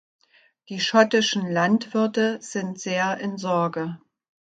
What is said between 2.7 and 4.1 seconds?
sehr in Sorge.